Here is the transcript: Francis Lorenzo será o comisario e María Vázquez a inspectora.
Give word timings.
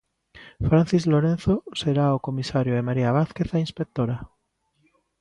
Francis 0.67 1.03
Lorenzo 1.11 1.55
será 1.81 2.05
o 2.17 2.23
comisario 2.27 2.73
e 2.75 2.85
María 2.87 3.15
Vázquez 3.17 3.49
a 3.53 3.63
inspectora. 3.65 4.17